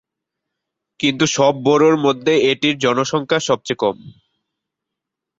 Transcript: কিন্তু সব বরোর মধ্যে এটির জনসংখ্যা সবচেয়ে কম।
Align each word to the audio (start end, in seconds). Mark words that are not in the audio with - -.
কিন্তু 0.99 1.25
সব 1.27 1.53
বরোর 1.63 1.95
মধ্যে 1.97 2.33
এটির 2.51 2.75
জনসংখ্যা 2.77 3.39
সবচেয়ে 3.39 3.81
কম। 3.83 3.97